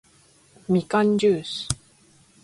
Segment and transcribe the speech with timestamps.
[0.67, 1.67] みかんじゅーす